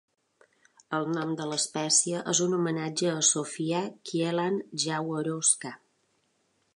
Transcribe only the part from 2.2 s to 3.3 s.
és un homenatge a